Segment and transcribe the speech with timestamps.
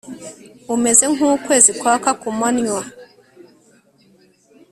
[0.75, 2.81] umeze nk'ukwezi kwaka kumanywa